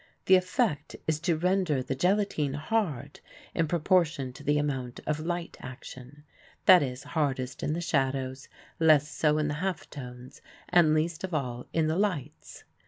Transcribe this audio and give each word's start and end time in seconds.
The 0.25 0.33
effect 0.33 0.95
is 1.05 1.19
to 1.19 1.37
render 1.37 1.83
the 1.83 1.93
gelatine 1.93 2.55
hard 2.55 3.19
in 3.53 3.67
proportion 3.67 4.33
to 4.33 4.43
the 4.43 4.57
amount 4.57 4.99
of 5.05 5.19
light 5.19 5.57
action, 5.59 6.23
that 6.65 6.81
is, 6.81 7.03
hardest 7.03 7.61
in 7.61 7.73
the 7.73 7.81
shadows, 7.81 8.47
less 8.79 9.07
so 9.07 9.37
in 9.37 9.47
the 9.47 9.53
half 9.61 9.87
tones, 9.91 10.41
and 10.69 10.95
least 10.95 11.23
of 11.23 11.35
all 11.35 11.67
in 11.71 11.85
the 11.85 11.99
lights. 11.99 12.63